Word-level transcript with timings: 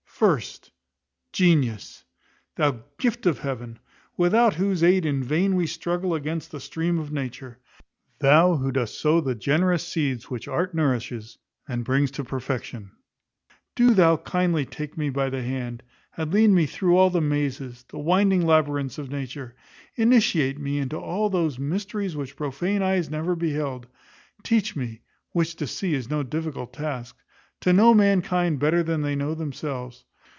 First, 0.21 0.69
Genius; 1.33 2.03
thou 2.55 2.83
gift 2.99 3.25
of 3.25 3.39
Heaven; 3.39 3.79
without 4.17 4.53
whose 4.53 4.83
aid 4.83 5.03
in 5.03 5.23
vain 5.23 5.55
we 5.55 5.65
struggle 5.65 6.13
against 6.13 6.51
the 6.51 6.59
stream 6.59 6.99
of 6.99 7.11
nature. 7.11 7.57
Thou 8.19 8.57
who 8.57 8.71
dost 8.71 8.99
sow 8.99 9.19
the 9.19 9.33
generous 9.33 9.83
seeds 9.83 10.29
which 10.29 10.47
art 10.47 10.75
nourishes, 10.75 11.39
and 11.67 11.83
brings 11.83 12.11
to 12.11 12.23
perfection. 12.23 12.91
Do 13.75 13.95
thou 13.95 14.17
kindly 14.17 14.63
take 14.63 14.95
me 14.95 15.09
by 15.09 15.31
the 15.31 15.41
hand, 15.41 15.81
and 16.15 16.31
lead 16.31 16.51
me 16.51 16.67
through 16.67 16.97
all 16.97 17.09
the 17.09 17.19
mazes, 17.19 17.83
the 17.89 17.97
winding 17.97 18.45
labyrinths 18.45 18.99
of 18.99 19.09
nature. 19.09 19.55
Initiate 19.95 20.59
me 20.59 20.77
into 20.77 20.97
all 20.99 21.31
those 21.31 21.57
mysteries 21.57 22.15
which 22.15 22.35
profane 22.35 22.83
eyes 22.83 23.09
never 23.09 23.35
beheld. 23.35 23.87
Teach 24.43 24.75
me, 24.75 25.01
which 25.31 25.55
to 25.55 25.65
thee 25.65 25.95
is 25.95 26.11
no 26.11 26.21
difficult 26.21 26.73
task, 26.73 27.15
to 27.61 27.73
know 27.73 27.95
mankind 27.95 28.59
better 28.59 28.83
than 28.83 29.01
they 29.01 29.15
know 29.15 29.33
themselves. 29.33 30.05